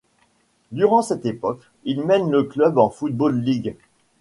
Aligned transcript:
Durant 0.71 1.03
cette 1.03 1.27
époque, 1.27 1.61
il 1.83 2.01
mène 2.01 2.31
le 2.31 2.41
club 2.45 2.79
en 2.79 2.89
Football 2.89 3.39
League. 3.41 3.75